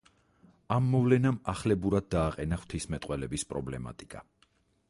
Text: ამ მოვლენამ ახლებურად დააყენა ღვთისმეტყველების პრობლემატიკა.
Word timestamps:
ამ 0.75 0.87
მოვლენამ 0.93 1.37
ახლებურად 1.53 2.09
დააყენა 2.15 2.61
ღვთისმეტყველების 2.63 3.47
პრობლემატიკა. 3.53 4.29